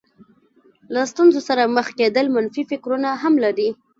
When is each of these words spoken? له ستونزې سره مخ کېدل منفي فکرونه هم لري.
له 0.93 1.01
ستونزې 1.11 1.41
سره 1.49 1.73
مخ 1.75 1.87
کېدل 1.99 2.25
منفي 2.35 2.63
فکرونه 2.71 3.09
هم 3.23 3.33
لري. 3.43 3.69